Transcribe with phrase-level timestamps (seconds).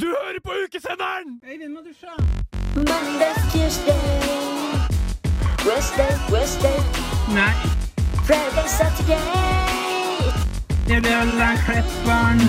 [0.00, 1.40] Du hører på ukesenderen!
[2.74, 4.00] Monday, Tuesday,
[5.66, 6.78] Wednesday, Wednesday,
[7.34, 7.54] Nei,
[8.26, 9.20] Friday, Saturday.
[10.86, 12.40] det blir alle klepperen.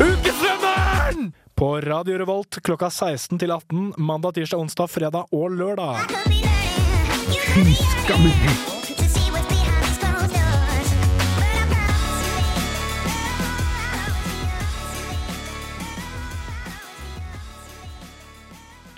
[0.00, 1.32] Ukesenderen!
[1.54, 5.96] På Radio Revolt klokka 16 til 18 mandag, tirsdag, onsdag, fredag og lørdag.
[8.04, 8.71] Skammelig.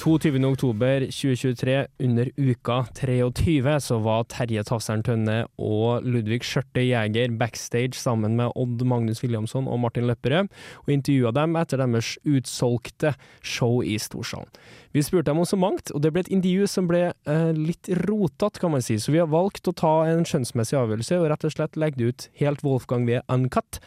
[0.04, 7.96] Oktober 2023, under uka 23, så var Terje Tafseren Tønne og Ludvig Skjørte Jæger backstage
[7.96, 10.50] sammen med Odd Magnus Williamson og Martin Lepperød,
[10.84, 14.50] og intervjua dem etter deres utsolgte show i Storsalen.
[14.92, 17.88] Vi spurte dem om så mangt, og det ble et intervju som ble eh, litt
[18.04, 21.48] rotete, kan man si, så vi har valgt å ta en skjønnsmessig avgjørelse og rett
[21.48, 23.80] og slett legge det ut helt Wolfgang ved Uncut.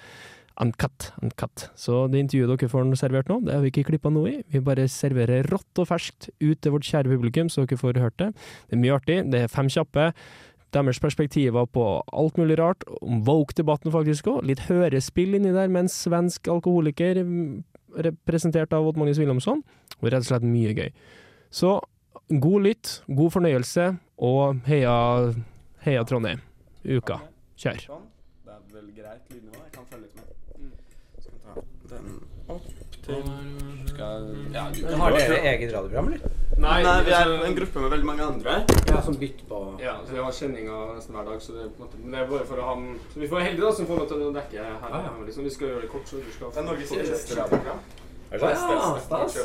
[0.57, 1.67] Uncut, uncut.
[1.77, 4.37] Så det intervjuet dere får servert nå, det har vi ikke klippa noe i.
[4.49, 8.17] Vi bare serverer rått og ferskt ut til vårt kjære publikum, så dere får hørt
[8.21, 8.31] det.
[8.65, 10.09] Det er mye artig, det er fem kjappe.
[10.75, 14.41] Deres perspektiver på alt mulig rart, om woke-debatten faktisk òg.
[14.49, 17.61] Litt hørespill inni der med en svensk alkoholiker mm,
[18.09, 19.61] representert av Odd Magnus Wilhelmsson.
[20.01, 20.89] Og rett og slett mye gøy.
[21.53, 21.77] Så
[22.27, 24.97] god lytt, god fornøyelse, og heia,
[25.85, 26.41] heia Trondheim.
[26.83, 27.21] Uka.
[27.57, 27.85] Kjør.
[28.45, 29.61] Det er vel greit lydnivå.
[29.63, 30.36] Jeg kan følge litt med.
[31.89, 32.19] Den
[32.51, 32.65] opp
[33.05, 33.23] til
[33.87, 36.35] Skal Ja, du kan Har dere eget radioprogram, eller?
[36.57, 38.53] Nei, vi er en gruppe med veldig mange andre.
[38.89, 41.83] Ja, som bytter på Ja, så vi har kjenninger nesten hver dag, så det på
[41.83, 43.73] en måte, men det er bare for å ha den Så vi får heldige da,
[43.79, 44.79] som får lov til å dekke her.
[44.89, 45.13] Ah, ja.
[45.25, 45.43] liksom.
[45.47, 47.83] Vi skal gjøre det kort, så du skal Det er Norges eldste radioprogram.
[48.31, 48.71] Er det sant?
[48.73, 49.37] Ja, stas.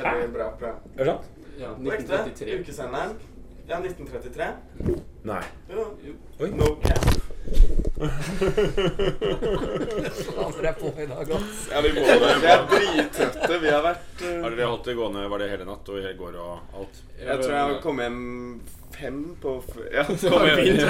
[0.00, 0.80] Veldig bra program.
[0.96, 1.36] Er det sant?
[1.60, 2.60] Ja, 1933.
[2.60, 3.18] Ukesenderen.
[3.68, 4.46] Ja, 1933.
[5.28, 5.42] Nei.
[5.70, 6.16] Jo, jo.
[6.40, 6.50] Oi.
[6.56, 7.29] No cap.
[10.44, 11.68] Andre jeg på i dag, ass.
[11.70, 12.16] Ja, vi må det.
[12.40, 13.58] Vi er drittrøtte.
[13.60, 15.24] Vi har vært uh, Har dere holdt det gående?
[15.32, 16.94] Var det hele natt og i går og alt?
[17.20, 18.20] Jeg tror jeg kommet hjem
[19.00, 20.80] fem på f Ja, det Kom var fint.
[20.80, 20.86] Ja.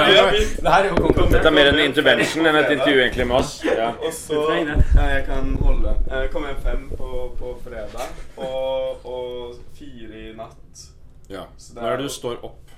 [0.77, 0.95] Er jo.
[1.35, 3.53] Dette er mer en intervention enn et intervju egentlig med oss.
[3.67, 3.89] Ja.
[3.99, 5.93] Og så Ja, jeg kan holde.
[6.11, 7.09] Jeg kom hjem fem på,
[7.41, 8.09] på fredag,
[8.39, 10.87] og, og fire i natt
[11.31, 11.45] ja.
[11.75, 12.71] Når er er det du står opp?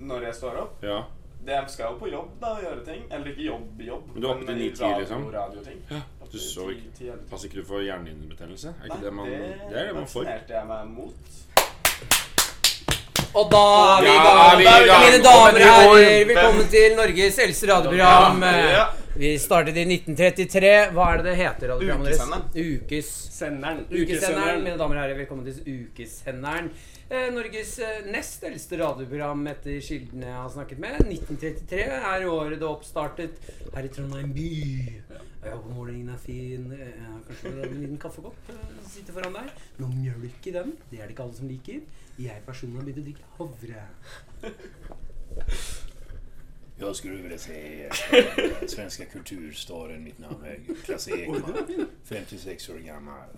[0.00, 0.82] når jeg står opp.
[0.84, 0.98] Ja.
[1.46, 3.02] Det skal jo på jobb da og gjøre ting.
[3.10, 4.06] Eller ikke jobb, jobb.
[4.14, 5.20] Men du er oppe til 9-10, liksom?
[5.34, 5.76] radioting.
[5.90, 8.68] Ja, Oppe du så ikke- Passer ikke du for hjernehinnebetennelse?
[8.68, 10.24] Er ikke Nei, det man Det er det man får.
[10.24, 11.14] vaksinerte jeg meg mot.
[13.36, 13.62] Og da
[13.92, 14.58] er vi i gang.
[14.58, 15.02] vi i gang.
[15.06, 18.42] Mine damer og herrer, velkommen til Norges eldste radioprogram.
[18.42, 18.86] Ja, Ja.
[19.18, 20.70] Vi startet i 1933.
[20.92, 21.70] Hva er det det heter?
[21.80, 22.42] Ukesenderen.
[22.52, 23.06] Ukessenderen.
[23.32, 23.78] Senderen.
[23.88, 24.58] Ukesenderen.
[24.60, 25.56] Mine damer og herrer, velkommen til
[25.86, 26.68] Ukesenderen.
[27.08, 30.98] Eh, Norges eh, nest eldste radioprogram etter kildene jeg har snakket med.
[31.06, 33.40] 1933 er året det oppstartet
[33.72, 34.50] her i Trondheim by.
[35.46, 36.68] Jeg håper morgenen er fin.
[36.76, 38.52] Eh, kanskje en liten kaffekopp
[38.84, 39.48] sitter foran deg.
[39.80, 40.76] Noe mjølk i den.
[40.92, 41.80] Det er det ikke alle som liker.
[42.20, 43.80] Jeg personlig har begynt å drikke havre.
[46.78, 50.04] Jag skulle vilja se eh, svenska kulturstaden.
[50.04, 51.42] Mitt namn är Klasse Ekman.
[52.04, 53.28] 56 år gammal.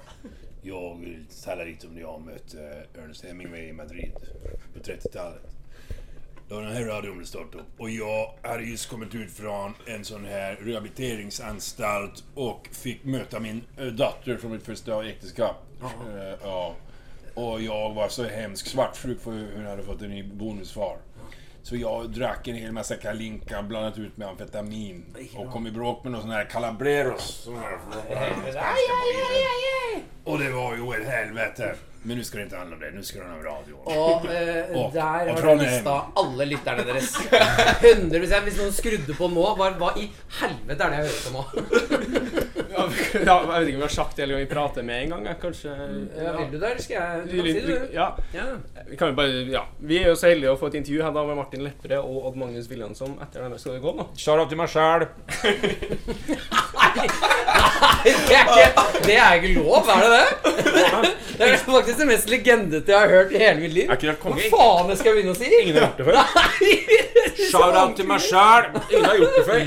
[0.63, 4.13] Jag talar lite om när jag mötte Ernest Hemingway i Madrid
[4.75, 5.43] på 30-talet.
[6.49, 7.61] Då den här radion blev startad.
[7.77, 13.63] Och jag hade just kommit ut från en sån här rehabiliteringsanstalt och fick möta min
[13.77, 15.57] eh, dotter från mitt första äktenskap.
[15.83, 16.75] Eh, ja.
[17.35, 20.99] Och jag var så hemskt svartsjuk för hur hon hade fått en ny bonusfar.
[21.69, 25.05] Så jag drack en hel massa kalinka blandat ut med amfetamin
[25.37, 27.41] och kom i bråk med någon sån här calabreros.
[27.45, 27.79] Sån här.
[30.25, 31.75] Och det var jo et helvete.
[32.03, 33.77] Men nå skal det ikke handle om det, Nå skal det handle om radio.
[33.85, 37.17] Og eh, Og- der og har dere mista alle lytterne deres.
[37.83, 41.45] 100 Hvis noen skrudde på nå, hva i helvete er det jeg hører på nå?
[43.29, 45.15] Ja, jeg vet ikke om vi har sagt det, eller om vi prater med en
[45.15, 45.29] gang.
[45.43, 47.97] Kanskje Ja, vil du det, eller skal jeg Du kan si det, du.
[47.97, 48.09] Ja.
[48.35, 48.47] Ja.
[48.89, 49.65] Vi kan jo bare, ja.
[49.79, 52.29] Vi er jo så heldige å få et intervju her da med Martin Lepperød og
[52.31, 53.59] Odd Magnus Williamson etter denne.
[53.61, 54.09] Skal det gå nå?
[54.19, 55.09] Shout-out til meg sjæl.
[56.79, 57.07] Nei,
[58.05, 60.27] det er ikke, det er ikke lov, er det det?
[61.39, 63.91] Det er faktisk det mest legendete jeg har hørt i hele mitt liv.
[63.91, 65.51] Er Hva faen skal jeg begynne å si?
[65.63, 66.19] Ingen har gjort det før.
[67.49, 68.69] Shout-out til meg sjæl.
[68.89, 69.61] Ingen har gjort det før.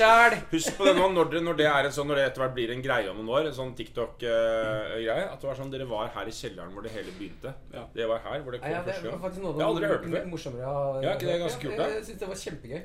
[0.00, 0.36] Sjæl.
[0.52, 2.56] Husk på det nå, når det, når det er en sånn, når det etter hvert
[2.56, 6.08] blir en greie om noen år, en sånn TikTok-greie, at det var sånn dere var
[6.14, 7.52] her i kjelleren hvor det hele begynte.
[7.74, 7.84] Ja.
[7.94, 9.22] Det var her hvor det kom Ja, det første var gang.
[9.26, 10.26] faktisk noe av Jeg har aldri hørt det før.
[10.32, 11.88] morsommere av Ja, ikke det er ganske kult, da?
[11.90, 12.82] Jeg syns det var kjempegøy.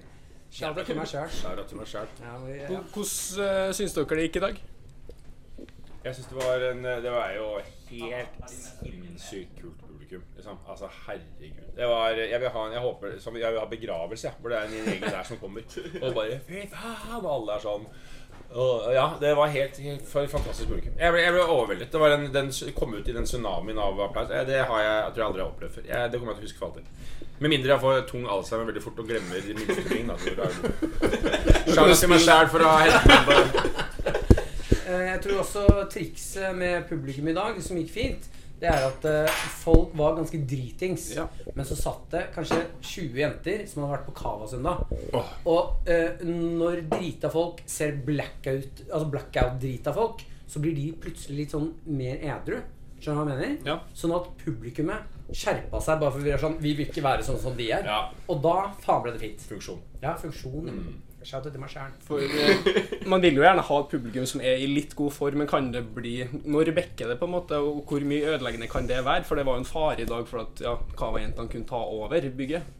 [0.55, 1.29] Shout-out til meg sjæl.
[1.85, 2.07] Sjæl.
[2.21, 2.81] Ja, men- ja.
[2.93, 4.61] Hvordan uh, syns dere det gikk i dag?
[6.05, 7.47] Jeg synes det var en Det var jo
[7.89, 10.21] helt sinnssykt kult publikum.
[10.35, 10.57] Liksom.
[10.69, 11.65] Altså, herregud.
[11.75, 14.35] Det var Jeg vil ha en Jeg håper som, Jeg vil ha begravelse, jeg.
[14.39, 15.61] Hvor det er en egen der som kommer.
[16.01, 17.25] Og bare Fy faen!
[17.25, 17.87] Og alle er sånn
[18.55, 20.93] Og, ja, det var helt, helt fantastisk publikum.
[20.99, 21.89] Jeg ble, jeg ble overveldet.
[21.91, 24.29] Det var en, den kom ut i den tsunamien av applaus.
[24.31, 25.87] Eh, Det har jeg, jeg tror jeg aldri har opplevd før.
[25.89, 26.85] Jeg, det kommer jeg til å huske for alltid.
[27.43, 30.07] Med mindre jeg får tung alzheimer veldig fort og glemmer de minste ting.
[30.07, 33.73] Da, så da er det Shout-out til meg sjæl for å ha hentet meg på
[34.85, 35.61] Eh, Jeg tror også
[35.91, 38.27] trikset med publikum i dag, som gikk fint,
[38.59, 41.09] det er at uh, folk var ganske dritings.
[41.17, 41.25] Ja.
[41.53, 44.85] Men så satt det kanskje 20 jenter som hadde vært på Cava søndag.
[45.13, 45.33] Oh.
[45.51, 51.55] Og uh, når drita folk ser blackout Altså blackout-drita folk, så blir de plutselig litt
[51.55, 52.61] sånn mer edru.
[53.01, 53.67] Skjønner du hva jeg mener?
[53.67, 53.79] Ja.
[53.97, 57.41] Sånn at publikummet skjerpa seg bare for vi er sånn Vi vil ikke være sånn
[57.41, 57.87] som de er.
[57.87, 57.99] Ja.
[58.31, 59.43] Og da faen ble det fint.
[59.49, 59.81] funksjon.
[60.03, 60.69] Ja, funksjon.
[60.71, 60.95] Mm.
[61.25, 61.93] Shout out til meg sjæl.
[62.05, 65.41] For eh, Man vil jo gjerne ha et publikum som er i litt god form,
[65.41, 68.89] men kan det bli Når bekker det, på en måte, og hvor mye ødeleggende kan
[68.89, 69.25] det være?
[69.25, 72.29] For det var jo en fare i dag for at ja, Cava-jentene kunne ta over
[72.37, 72.73] bygget.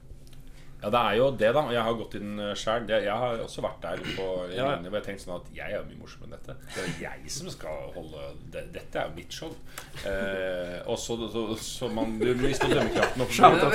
[0.85, 1.61] Ja, det er jo det, da.
[1.65, 2.83] Og jeg har gått inn sjøl.
[2.93, 4.67] Jeg har også vært der på Ja.
[4.75, 6.55] linje hvor jeg tenkte sånn at jeg er mye morsommere enn dette.
[6.75, 9.49] Det er jeg som skal holde det, Dette er jo mitt show.
[10.05, 13.25] Eh, og så, så, så man Du mister dømmekraften.
[13.25, 13.33] opp.
[13.33, 13.73] Shout-out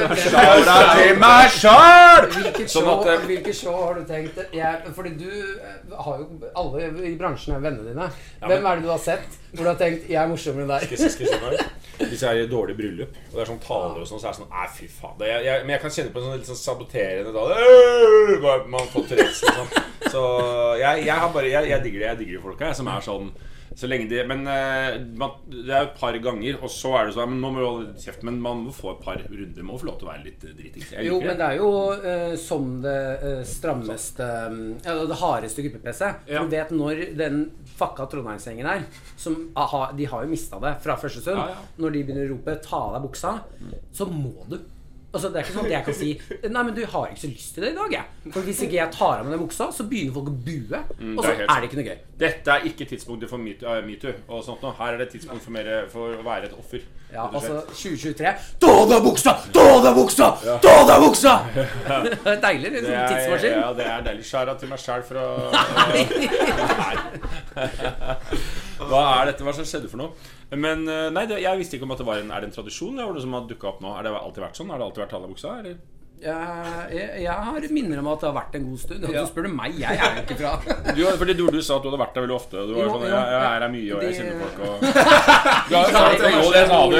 [1.01, 2.31] til meg sjøl!
[2.31, 6.53] Hvilket Sånn show, eh, hvilket show har du tenkt jeg, Fordi du eh, har jo
[6.63, 8.07] Alle i bransjen er vennene dine.
[8.47, 11.27] Hvem er det du har sett hvor du har tenkt 'jeg er morsommere enn Skal
[11.27, 11.65] deg'?
[12.01, 14.33] Hvis jeg er i dårlig bryllup, og det er sånn taler og sånn, så er
[14.33, 15.21] det sånn Nei, fy faen.
[15.27, 19.07] Jeg, jeg, men jeg kan kjenne på en sånn litt sånn saboterende «Øh!» Man får
[19.11, 19.71] Tourettes, liksom.
[20.11, 20.23] Så
[20.81, 22.09] jeg, jeg har bare Jeg, jeg digger det.
[22.09, 23.31] Jeg digger de folka, som er sånn
[23.81, 27.09] så lenge de Men eh, man, det er jo et par ganger, og så er
[27.09, 27.69] det sånn Men nå må
[28.01, 28.25] kjeft.
[28.27, 29.67] Men man må få et par runder.
[29.67, 30.93] Må få lov til å være litt eh, dritings.
[31.07, 31.71] Jo, men det er jo
[32.05, 36.11] uh, som det uh, strammeste mm, Ja, det hardeste gruppe-PC.
[36.31, 36.45] Ja.
[36.45, 37.47] Du vet når den
[37.79, 38.85] fucka Trondheimsgjengen her
[39.21, 41.41] som, aha, De har jo mista det fra første stund.
[41.41, 41.71] Ja, ja.
[41.81, 43.39] Når de begynner å rope 'ta av deg buksa',
[43.97, 44.61] så må du.
[45.13, 46.11] Altså, det er ikke sånn at jeg kan si
[46.51, 48.05] 'Nei, men du har ikke så lyst til det i dag', jeg.
[48.33, 50.79] For hvis ikke jeg tar av meg den buksa, så begynner folk å bue.
[51.17, 51.99] og så er er det ikke noe gøy.
[52.21, 54.73] Dette er ikke tidspunktet for metoo uh, metoo og sånt noe.
[54.79, 56.81] Her er det tidspunkt for, mer, for å være et offer.
[57.13, 59.33] Ja, altså 2023 Ta av deg buksa!
[59.53, 60.29] Ta av deg buksa!
[60.63, 61.33] Ta av deg buksa!
[62.23, 62.69] Det er deilig.
[62.71, 63.51] Er Det er, tidsmaskin.
[63.59, 64.25] ja, det er deilig.
[64.31, 65.27] Skjæra til meg sjæl for å
[68.91, 69.47] Hva er dette?
[69.47, 70.11] Hva som skjedde for noe?
[70.59, 72.57] Men eh, nei, det, jeg visste ikke om at det var en Er det en
[72.59, 73.95] tradisjon det var det som har dukka opp nå?
[73.97, 74.73] Er det alltid vært sånn?
[74.75, 75.57] Har det alltid vært Tallabuksa?
[75.63, 75.81] Eller?
[76.21, 79.05] Jeg, jeg, jeg har minner om at det har vært en god stund.
[79.09, 79.79] Og så spør du meg.
[79.81, 80.51] Jeg er jo ikke fra
[80.99, 82.65] Du, fordi du, du sa at du hadde vært der veldig ofte.
[82.69, 84.75] Du var sånn, jeg, jeg er her mye, og jeg kjenner folk og
[85.71, 86.99] Du har jo sagt det, jo, det sa du.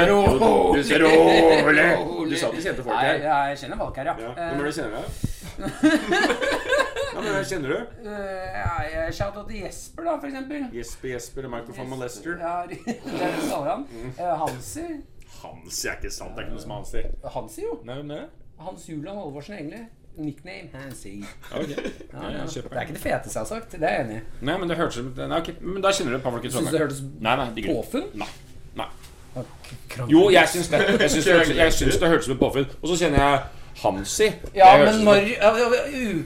[0.73, 1.85] Du sa rolig.
[2.31, 3.27] Du sa at du kjente folk her.
[3.27, 4.17] jeg kjenner folk her, ja.
[4.25, 4.33] Ja.
[4.41, 5.05] Det du kjenner?
[5.05, 6.77] Ja,
[7.27, 7.95] men kjenner du?
[8.05, 10.67] Uh, ja, jeg Shout-out til Jesper, da, for eksempel.
[10.75, 12.37] Jesper Jesper Microphone Molester.
[12.41, 13.87] Ja, det er det kaller han.
[14.19, 14.87] Uh, Hansi.
[15.41, 16.37] Hansi er ikke sant.
[16.37, 17.07] Det er ikke noe som Hansi.
[17.37, 17.79] Hansi, jo.
[17.89, 18.29] Nei, er?
[18.61, 19.87] Hans Julian Halvorsen, egentlig.
[20.21, 21.25] Nickname Hansi.
[21.55, 21.77] Okay.
[22.13, 23.73] Ja, Ja, Det er ikke det feteste jeg har sagt.
[23.73, 24.21] Det er jeg enig i.
[24.45, 25.61] Nei, men det hørtes som Nei, ok.
[25.61, 26.83] Men da kjenner du folk i Syns du det Trondheim.
[26.83, 28.11] hørtes Nei, nei, påfunn?
[28.15, 28.29] Nei.
[28.77, 28.89] nei.
[30.11, 30.81] Jo, jeg syns det.
[31.01, 32.69] Jeg syns det, jeg syns det hørtes som et påfunn.
[32.83, 33.41] Og så kjenner jeg
[33.83, 34.29] Hansi.
[34.55, 35.21] Ja, men når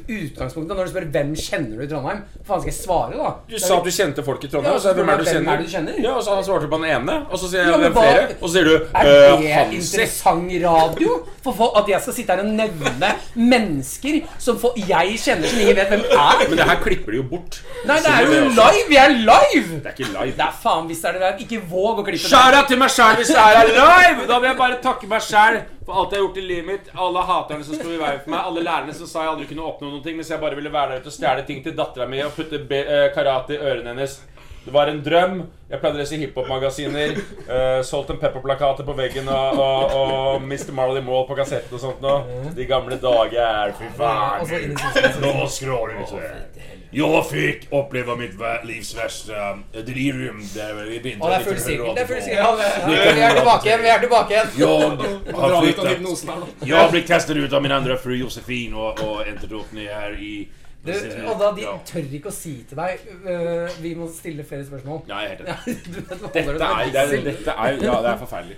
[0.09, 3.33] Utgangspunktet når du spør hvem kjenner du i Trondheim, hva faen skal jeg svare, da?
[3.49, 4.73] Du sa at du kjente folk i Trondheim.
[4.73, 5.53] Ja, og så er hvem er det du kjenner?
[5.53, 6.01] er du kjenner?
[6.03, 8.25] Ja, og så svarte på den ene, og så sier jeg Ja, hvem flere.
[8.41, 9.81] Og så sier du Er øh, det Hansi.
[9.81, 11.19] interessant radio?
[11.45, 15.61] For for at jeg skal sitte her og nevne mennesker som for, jeg kjenner som
[15.61, 16.45] ingen vet hvem er?
[16.49, 17.61] Men det her klipper de jo bort.
[17.85, 18.87] Nei, det er jo live!
[18.89, 19.79] Vi er live!
[19.85, 20.35] Det er ikke live.
[20.39, 21.43] Det er faen hvis det er det der.
[21.45, 22.33] Ikke våg å klippe det.
[22.33, 24.27] Skjæra til meg sjæl hvis det er live!
[24.31, 26.93] Da vil jeg bare takke meg sjæl for alt jeg har gjort i livet mitt.
[27.07, 28.51] Alle haterne som sto i veien for meg.
[28.51, 30.95] Alle lærerne som sa jeg aldri kunne oppnå noen ting, mens jeg bare ville være
[30.95, 34.21] der ute og stjele ting til dattera mi og putte eh, karate i ørene hennes.
[34.65, 35.43] Det var en drøm.
[35.69, 37.19] Jeg pleide å lese hiphop-magasiner.
[37.45, 40.73] Uh, Salt and Pepper-plakater på veggen og, og, og Mr.
[40.77, 42.41] Marley Mall på kassetten og sånt noe.
[42.57, 44.73] De gamle dager, fy faen.
[45.21, 46.81] Nå skråler vi til.
[46.95, 48.35] Jeg fikk oppleve mitt
[48.69, 51.95] livs verste eh, delirium der vi begynte Å, det er full sirkel.
[51.95, 52.43] Det er full sirkel.
[52.43, 52.51] Ja,
[52.87, 53.83] vi, vi er tilbake igjen.
[53.83, 54.53] Vi er tilbake igjen.
[54.59, 56.67] Jeg har flyttat.
[56.69, 60.49] Jag har kastad ut av min andra fru Josefin och, och opp ned her i...
[60.85, 60.93] Du,
[61.31, 64.99] og da de tør ikke å si til deg uh, Vi må stille flere spørsmål.
[65.09, 65.79] Ja, jeg er helt enig.
[66.05, 68.57] Ja, Dette er, det er, dette er, ja, det er forferdelig.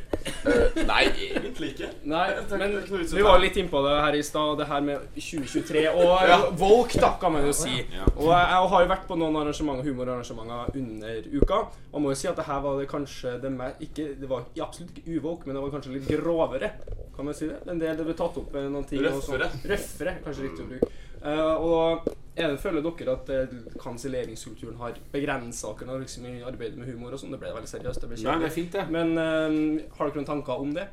[0.88, 1.88] Nei, egentlig ikke.
[2.09, 2.25] Nei,
[2.59, 2.75] men
[3.12, 7.12] vi var litt innpå det her i stad, det her med 2023 og Volk, da,
[7.21, 7.78] kan man jo si.
[8.16, 12.21] Og jeg, jeg har jo vært på noen arrangementer, humorarrangementer under uka, og må jo
[12.21, 15.47] si at det her var det kanskje det mer, ikke, Det var absolutt ikke uvolk,
[15.47, 16.73] men det var kanskje litt grovere,
[17.16, 17.58] kan man si det?
[17.70, 19.16] En del det ble tatt opp med noen ting sånn.
[19.16, 19.50] Røffere.
[19.73, 20.92] Røffere, kanskje riktig å bruke.
[21.26, 26.78] Uh, og er det, føler dere at uh, kanselleringskulturen har begrensa dere liksom, i arbeidet
[26.78, 27.32] med humor og sånn?
[27.35, 28.04] Det ble veldig seriøst.
[28.04, 28.50] det ble Nei, det kjedelig.
[28.50, 28.85] er fint, det.
[28.92, 30.87] Men uh, har dere noen tanker om det?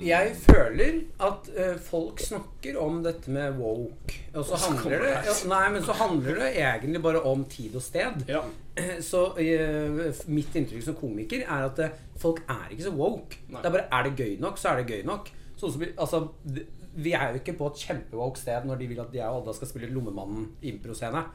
[0.00, 4.16] Jeg føler at uh, folk snakker om dette med woke.
[4.34, 7.84] Og så handler det ja, Nei, men så handler det egentlig bare om tid og
[7.84, 8.24] sted.
[8.28, 8.42] Ja.
[9.10, 10.00] Så uh,
[10.32, 13.42] mitt inntrykk som komiker er at uh, folk er ikke så woke.
[13.50, 15.28] Det er bare Er det gøy nok, så er det gøy nok.
[15.60, 16.26] Så, altså,
[16.94, 19.56] vi er jo ikke på et kjempewoke sted når de vil at jeg og Odda
[19.58, 21.26] skal spille Lommemannen improscene.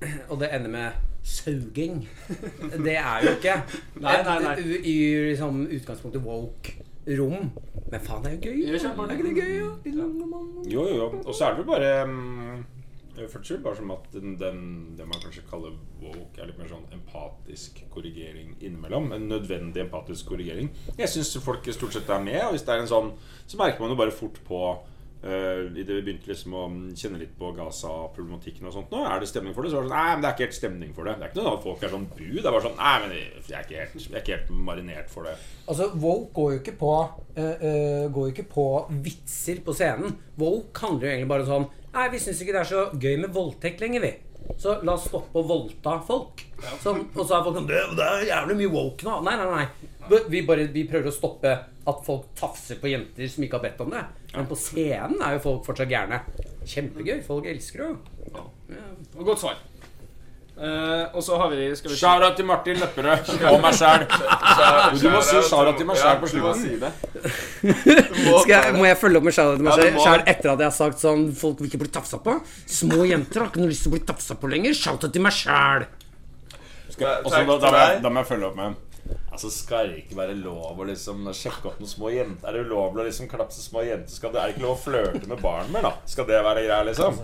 [0.30, 0.90] Og det ender med
[1.22, 2.08] sauging.
[2.86, 3.58] Det er jo ikke
[4.00, 4.54] Nei, nei, nei.
[4.88, 4.94] i
[5.28, 7.50] liksom, utgangspunktet woke rom.
[7.90, 8.58] Men faen, det er jo gøy.
[8.66, 9.70] Det er ikke det gøy, ja?
[10.70, 11.08] Jo, jo, jo.
[11.24, 12.64] Og så er det vel bare um,
[13.28, 14.60] for skyld, bare som at den, den,
[14.98, 19.10] det man kanskje kaller woke, er litt mer sånn empatisk korrigering innimellom.
[19.16, 20.70] En nødvendig empatisk korrigering.
[20.98, 23.12] Jeg syns folk stort sett er med, og hvis det er en sånn,
[23.46, 24.62] så merker man jo bare fort på
[25.24, 26.64] uh, Idet vi begynte liksom å
[26.98, 29.72] kjenne litt på Gaza-problematikken og sånt nå, er det stemning for det?
[29.72, 31.16] Så var det sånn Nei, men det er ikke helt stemning for det.
[31.18, 32.24] Det er ikke noe at folk er sånn bu.
[32.36, 35.28] Det er bare sånn Nei, men jeg er ikke helt, er ikke helt marinert for
[35.28, 35.36] det.
[35.66, 38.66] Altså, Woke går jo ikke på uh, uh, Går jo ikke på
[39.04, 40.16] vitser på scenen.
[40.40, 43.32] Woke handler jo egentlig bare sånn Nei, vi syns ikke det er så gøy med
[43.34, 44.12] voldtekt lenger, vi.
[44.58, 46.42] Så la oss stoppe å voldta folk.
[46.82, 49.18] Sånn, og så er folk sånn det, det er jævlig mye woke nå.
[49.26, 50.20] Nei, nei, nei.
[50.32, 51.52] Vi, bare, vi prøver å stoppe
[51.90, 54.02] at folk tafser på jenter som ikke har bedt om det.
[54.34, 56.22] Men på scenen er jo folk fortsatt gærne.
[56.66, 57.20] Kjempegøy.
[57.26, 58.46] Folk elsker det jo.
[59.16, 59.62] Og Godt svar.
[60.60, 64.02] Eh, og så har vi skal vi Shara til Martin Lepperød og meg sjæl.
[65.00, 66.60] Du må si shara til meg sjæl på slutten.
[66.60, 66.90] si det.
[68.42, 70.26] Skal jeg, må jeg følge opp med shout-out til meg Ja, det.
[70.34, 72.34] etter at jeg har sagt sånn Folk vil ikke bli tafsa på.
[72.68, 74.76] Små jenter har ikke noe lyst til å bli tafsa på lenger.
[74.76, 75.86] Shout-out til meg sjæl.
[76.90, 78.74] Og så da, da, da må jeg følge opp med
[79.32, 82.50] Altså Skal det ikke være lov å liksom sjekke opp noen små jenter?
[82.50, 84.12] Er det ulovlig å liksom klapse små jenter?
[84.12, 85.94] Skal det, er det ikke lov å flørte med barn mer, da?
[86.10, 87.22] Skal det være greia, liksom?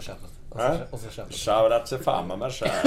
[0.55, 0.69] Hæ?
[1.31, 2.71] Shout out til faen meg meg sjæl.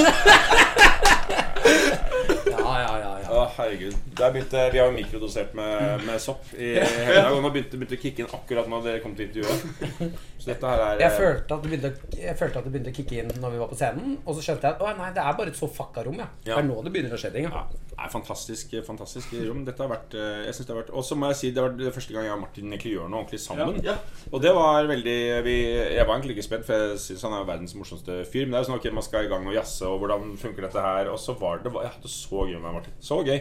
[2.50, 3.19] Ja, ja, ja.
[3.30, 3.96] Å, herregud.
[4.18, 7.78] Der begynte, vi har jo mikrodosert med, med sopp i hele dag, og nå begynte,
[7.84, 10.16] det å kicke inn akkurat når dere kom til intervjuet.
[10.40, 12.92] Så dette her er Jeg følte, at det begynte, å- jeg følte at det begynte
[12.94, 14.18] å kicke inn når vi var på scenen.
[14.26, 16.18] Og så skjønte jeg at å, nei, det er bare et så fucka rom.
[16.20, 16.28] Ja.
[16.46, 17.50] Det er nå det begynner å skje ting.
[17.50, 17.66] Ja, Ja.
[17.92, 19.66] det er fantastisk, fantastisk rom.
[19.68, 21.62] Dette har vært eh, Jeg synes det har vært Og så må jeg si det
[21.66, 23.82] var det første gang jeg og Martin egentlig gjør noe ordentlig sammen.
[23.84, 23.98] Ja.
[24.32, 25.56] Og det var veldig vi,
[25.98, 28.48] Jeg var egentlig ikke spent, for jeg syns han er verdens morsomste fyr.
[28.48, 30.66] Men det er jo sånn ok, man skal i gang og jazze, og hvordan funker
[30.70, 31.12] dette her?
[31.12, 32.96] Og så var det Jeg hadde så gøy med Martin.
[33.04, 33.40] Så gøy.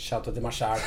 [0.00, 0.80] Shout-out til meg sjæl.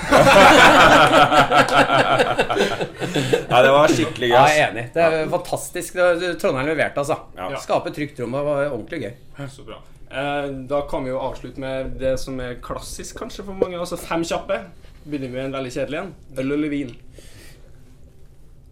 [3.52, 4.34] Nei, det var skikkelig gøy.
[4.34, 4.86] Ja, jeg er enig.
[4.96, 6.00] Det er fantastisk.
[6.42, 7.18] Trondheim leverte, altså.
[7.38, 7.52] Ja.
[7.62, 8.34] Skape trygt rom.
[8.34, 9.14] Det var ordentlig gøy.
[9.54, 9.78] Så bra.
[10.14, 13.78] Eh, da kan vi jo avslutte med det som er klassisk kanskje for mange.
[13.82, 14.58] Altså fem kjappe.
[15.04, 16.12] Begynner med en veldig kjedelig en.
[16.40, 16.92] Øl eller vin?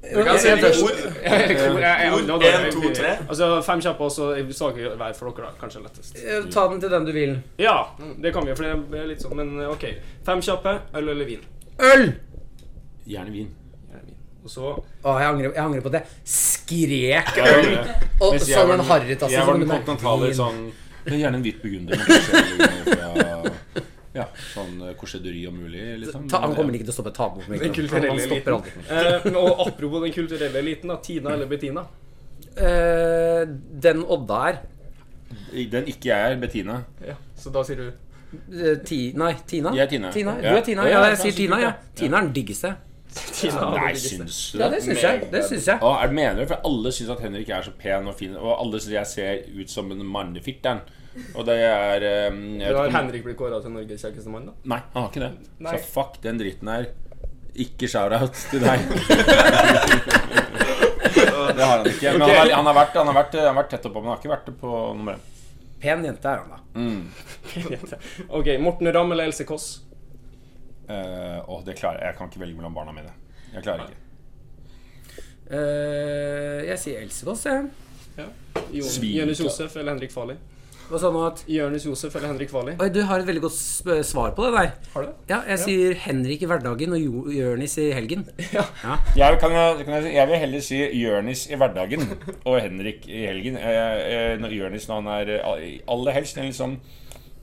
[0.01, 0.81] Kan si først.
[2.74, 3.12] to, tre.
[3.27, 5.62] Altså fem kjappe, og så saker hver for dere, da.
[5.62, 6.17] Kanskje lettest.
[6.53, 7.38] Ta den til den du vil.
[7.62, 7.75] Ja,
[8.24, 9.88] det kan vi, for det er litt sånn, men eh, ok.
[10.25, 10.77] Fem kjappe.
[10.98, 11.46] Øl eller vin?
[11.91, 12.08] Øl!
[13.05, 13.50] Gjerne vin.
[13.91, 14.20] Gjerne vin.
[14.41, 16.05] Og så Å, jeg angrer, jeg angrer på det.
[16.25, 17.74] skrek øl.
[18.25, 19.36] Og sånn en harrytasse.
[19.38, 20.63] Jeg var den en kontinentale sånn
[21.05, 21.98] er Gjerne en hvit burgunder.
[24.13, 25.84] Ja, sånn eh, korsederi om mulig.
[26.03, 26.27] Liksom.
[26.30, 27.62] Ta, han kommer ikke til å stoppe ta på meg.
[27.63, 28.84] Den kulturelle Han stopper eliten.
[28.91, 29.32] aldri.
[29.32, 30.98] eh, Og apropos den kulturelle eliten, da.
[31.06, 31.86] Tina eller Bettina?
[32.58, 33.46] Eh,
[33.88, 34.58] den Odda er
[35.72, 36.82] Den ikke jeg er, Bettina.
[37.08, 37.88] Ja, Så da sier du
[38.51, 39.72] eh, ti, Nei, Tina?
[39.75, 40.12] Jeg er Tina.
[40.12, 40.34] Tina.
[40.41, 40.86] Du er Tina.
[40.89, 41.60] Ja, ja, jeg sier Tina.
[41.62, 41.70] Ja.
[41.72, 41.91] ja.
[41.96, 42.74] Tina er den diggeste.
[43.12, 43.65] Tina.
[43.75, 45.25] Nei, syns du Ja, det syns jeg.
[45.32, 45.82] Det syns jeg.
[45.84, 46.46] Og er det mener du?
[46.48, 49.62] For alle syns at Henrik er så pen og fin, og alle syns jeg ser
[49.62, 50.80] ut som en mannefitter'n.
[51.36, 54.53] Og det er um, har om- Henrik blitt kåra til Norges kjekkeste mann, da?
[54.63, 55.32] Nei, han har ikke det.
[55.60, 55.74] Nei.
[55.75, 56.88] Så fuck den dritten her.
[57.60, 58.80] Ikke shout-out til deg.
[61.56, 62.13] det har han ikke.
[62.13, 64.08] Men han, har, han, har vært, han, har vært, han har vært tett oppå, men
[64.08, 65.27] han har ikke vært det på nummer én.
[65.82, 66.60] Pen jente er han, da.
[68.30, 69.68] ok, Morten Ramm eller Else Kåss?
[70.91, 72.12] Eh, og det klarer jeg.
[72.12, 73.13] Jeg kan ikke velge mellom barna mine.
[73.53, 73.98] Jeg klarer ikke.
[75.51, 77.65] Uh, jeg sier Else Kåss, jeg.
[78.15, 78.29] Ja.
[78.71, 80.38] Jonis Josef eller Henrik Farley?
[80.91, 81.21] Hva sa du nå?
[81.24, 82.75] at Jonis Josef eller Henrik Farley?
[82.83, 84.71] Oi, du har et veldig godt sp svar på det der.
[84.91, 85.12] Har du?
[85.29, 88.25] Ja, jeg sier Henrik i hverdagen og Jo- Jonis i helgen.
[88.57, 88.65] Ja.
[88.83, 88.98] ja.
[89.15, 92.03] jeg, kan jeg, jeg vil heller si Jonis i hverdagen
[92.50, 93.55] og Henrik i helgen.
[93.55, 96.75] Eh, eh, når når han er eh, aller helst en sånn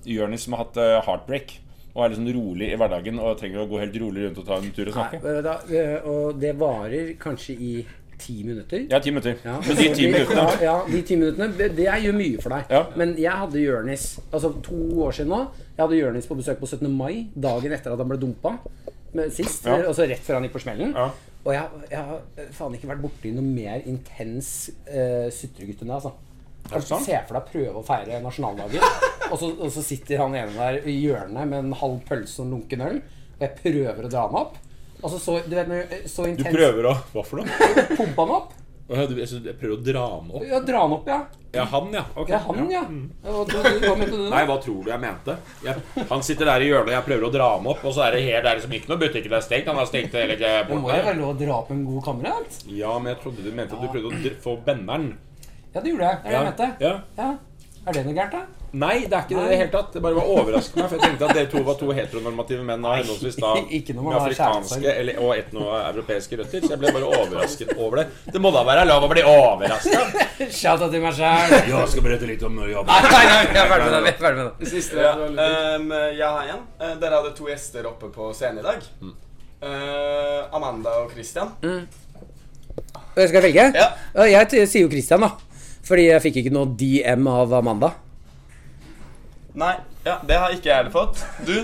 [0.09, 0.79] Jørnis som har hatt
[1.09, 1.57] heartbreak
[1.95, 4.59] og er sånn rolig i hverdagen og trenger å gå helt rolig rundt og ta
[4.59, 5.23] en tur og snakke.
[5.25, 7.73] Nei, da, eh, og det varer kanskje i
[8.19, 8.85] ti minutter.
[8.91, 9.39] Ja, ti minutter.
[9.45, 12.55] Ja, Men de så ti minuttene Ja, ja, de ti minuttene Det, gjør mye for
[12.55, 12.75] deg.
[12.75, 12.83] Ja.
[12.99, 15.41] Men jeg hadde Jørnis Altså to år siden nå.
[15.77, 16.91] Jeg hadde Jørnis på besøk på 17.
[16.91, 18.57] mai, dagen etter at han ble dumpa.
[19.31, 19.67] Sist.
[19.67, 19.79] Ja.
[19.87, 20.95] Altså rett før han gikk på smellen.
[21.47, 24.51] Og jeg, jeg har eh, faen ikke vært borti noe mer intens
[24.91, 26.01] uh, sutregutt enn det.
[26.01, 26.13] altså.
[26.69, 27.07] Er det sant?
[27.07, 28.87] Se for deg prøve å feire nasjonaldagen,
[29.31, 32.47] og, så, og så sitter han ene der i hjørnet med en halv pølse og
[32.47, 33.03] en lunken øl.
[33.39, 34.57] Og jeg prøver å dra han opp.
[34.99, 37.75] Og så, du vet, så intens Du prøver å Hva for noe?
[37.93, 38.57] Pumpe han opp?
[38.89, 40.45] Jeg prøver å dra han opp.
[40.49, 41.19] Ja, dra han opp, ja.
[41.53, 42.03] Ja, han, ja.
[42.15, 42.33] Okay.
[42.33, 42.83] Ja, han, ja.
[43.25, 45.37] Hva, du, hva mente du Nei, hva tror du jeg mente?
[45.65, 48.07] Jeg, han sitter der i hjørnet, og jeg prøver å dra ham opp, og så
[48.07, 49.69] er det helt er som ikke noe butikk det er stengt.
[49.69, 52.61] Han har stengt hele Det må jo være lov å dra opp en god kamerat?
[52.73, 55.11] Ja, men jeg trodde du mente at du prøvde å få benneren.
[55.75, 56.21] Ja, det gjorde jeg.
[56.23, 56.71] Det er det jeg mente.
[56.81, 56.95] Ja.
[57.19, 57.33] Ja.
[57.89, 58.59] Er det noe gærent, da?
[58.77, 59.95] Nei, det er ikke det i det hele tatt.
[59.95, 62.83] Det bare var overraskende meg, for jeg tenkte at dere to var to heteronormative menn
[62.85, 66.67] av henholdsvis da Ikke noe med afrikanske eller, og etnoeuropeiske røtter.
[66.67, 68.05] Så jeg ble bare overrasket over det.
[68.35, 70.03] Det må da være lov å bli overraska?
[70.59, 71.57] Shout out til meg sjæl.
[71.71, 74.13] Jeg skal berette litt om när jag Nei, nei, nei, vi er ferdig med det.
[74.13, 74.71] Er ferdig med det.
[74.75, 75.15] Siste ja.
[75.17, 76.63] um, Jeg har en.
[76.77, 78.85] Eh, Dere hadde to gjester oppe på scenen i dag.
[79.65, 81.57] Uh, Amanda og Christian.
[83.17, 83.71] Jeg skal velge?
[83.75, 83.91] Ja.
[84.15, 85.48] Ja, Jeg sier jo Christian, da.
[85.89, 87.95] Fordi jeg fikk ikke noe DM av Amanda.
[89.59, 91.25] Nei, ja, det har ikke jeg heller fått.
[91.49, 91.57] Du?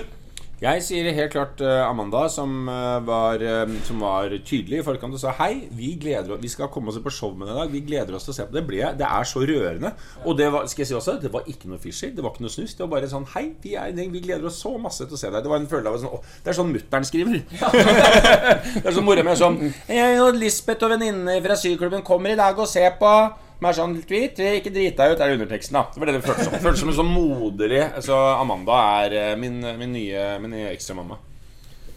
[0.55, 5.13] Jeg sier helt klart eh, Amanda, som, eh, var, eh, som var tydelig i forkant
[5.17, 7.59] og sa hei, vi gleder oss, vi skal komme oss på show med deg i
[7.59, 7.73] dag.
[7.73, 8.63] Vi gleder oss til å se på det.
[8.65, 9.91] Ble, det er så rørende.
[10.23, 12.47] Og det var, skal jeg si også, det var ikke noe fisher, det var ikke
[12.47, 12.73] noe snus.
[12.73, 15.29] Det var bare sånn hei, vi, er, vi gleder oss så masse til å se
[15.29, 15.43] deg.
[15.43, 17.41] Det var en følelse av sånn, å, Det er sånn mutter'n skriver.
[18.79, 19.59] det er sånn mora mi er sånn
[19.91, 23.11] «Jeg og Lisbeth og venninnene fra syklubben kommer i dag og ser på
[23.59, 25.77] men er sånn tweet, ikke drit deg ut, er underteksten.
[25.77, 26.57] da Det var det det føltes som.
[26.65, 31.17] Føltes som en sånn moderlig Så Amanda er eh, min, min nye, min nye ekstramamma.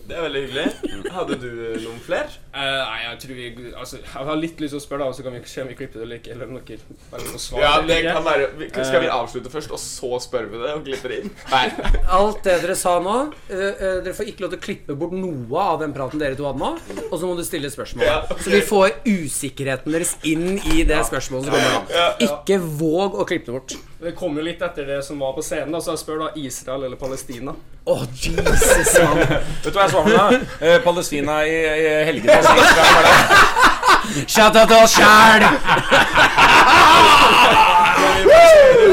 [0.09, 1.11] Det er veldig hyggelig.
[1.13, 1.51] Hadde du
[1.83, 2.31] noen flere?
[2.49, 5.25] Eh, nei, jeg tror vi altså, Jeg har litt lyst til å spørre, da, så
[5.27, 6.33] kan vi se om vi klipper det eller ikke.
[6.33, 7.61] Eller om dere.
[7.61, 10.85] Ja, det kan være vi- Skal vi avslutte først, og så spør vi det og
[10.87, 11.31] klipper inn?
[11.53, 11.67] Nei.
[12.19, 15.13] Alt det dere sa nå uh, uh, Dere får ikke lov til å klippe bort
[15.13, 16.73] noe av den praten dere to hadde nå.
[17.11, 18.07] Og så må du stille spørsmål.
[18.09, 18.43] Ja, okay.
[18.47, 22.29] Så vi får usikkerheten deres inn i det spørsmålet som kommer nå.
[22.31, 23.77] Ikke våg å klippe det bort.
[23.99, 26.29] Det kom jo litt etter det som var på scenen, da, så jeg spør da
[26.39, 27.55] Israel eller Palestina.
[27.89, 29.19] Å, Jesus, mann.
[29.65, 30.19] Vet du hva jeg svarer med?
[30.19, 30.67] da?
[30.69, 32.38] Eh, Palestina i, i helgene.
[34.27, 35.43] Shout out til oss sjæl!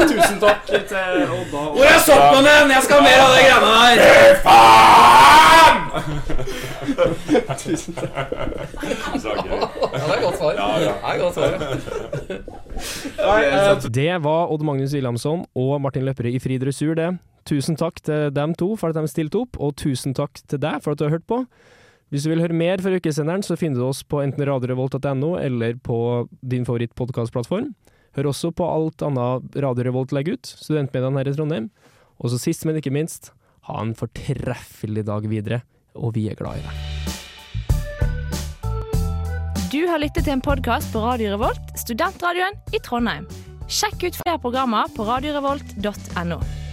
[0.06, 0.76] Tusen takk til
[1.36, 1.62] Odda.
[1.76, 2.70] Hvor er soppmannen?
[2.74, 3.96] Jeg skal ha mer av de greiene der.
[9.16, 9.56] Så gøy.
[9.56, 10.52] Ja, det er godt svar.
[10.56, 10.92] Ja, ja.
[10.92, 11.50] Det er godt svar.
[14.00, 17.10] Det var Odd Magnus Wilhelmsson og Martin Løpperød i Fri dressur, det.
[17.46, 20.82] Tusen takk til dem to for at de stilte opp, og tusen takk til deg
[20.82, 21.44] for at du har hørt på.
[22.14, 25.74] Hvis du vil høre mer fra ukesenderen, så finner du oss på enten radiorevolt.no eller
[25.82, 25.96] på
[26.38, 27.72] din favorittpodkastplattform.
[28.16, 31.66] Hør også på alt annet Radio Revolt legger ut, studentmediene her i Trondheim.
[32.22, 33.32] Og så sist, men ikke minst,
[33.66, 35.60] ha en fortreffelig dag videre,
[35.98, 36.74] og vi er glad i deg.
[39.74, 43.26] Du har lyttet til en podkast på Radio Revolt, studentradioen i Trondheim.
[43.66, 46.65] Sjekk ut flere programmer på radiorevolt.no.